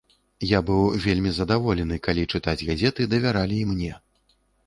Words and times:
Я 0.51 0.59
быў 0.69 0.79
вельмі 1.03 1.31
задаволены, 1.39 1.99
калі 2.09 2.23
чытаць 2.33 2.65
газеты 2.71 3.01
давяралі 3.13 3.57
і 3.67 3.71
мне. 3.75 3.93